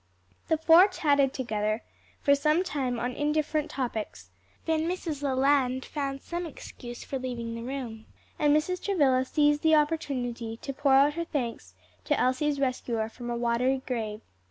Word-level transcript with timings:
The 0.47 0.57
four 0.57 0.87
chatted 0.87 1.31
together 1.31 1.83
for 2.21 2.33
some 2.33 2.63
time 2.63 2.99
on 2.99 3.13
indifferent 3.13 3.69
topics; 3.69 4.31
then 4.65 4.89
Mrs. 4.89 5.21
Lester 5.21 5.87
found 5.87 6.23
some 6.23 6.47
excuse 6.47 7.03
for 7.03 7.19
leaving 7.19 7.53
the 7.53 7.61
room, 7.61 8.07
and 8.39 8.57
Mrs. 8.57 8.83
Travilla 8.83 9.23
seized 9.25 9.61
the 9.61 9.75
opportunity 9.75 10.57
to 10.57 10.73
pour 10.73 10.95
out 10.95 11.13
her 11.13 11.25
thanks 11.25 11.75
to 12.05 12.19
Elsie's 12.19 12.59
rescuer 12.59 13.09
from 13.09 13.29
a 13.29 13.37
watery 13.37 13.83
grave. 13.85 14.21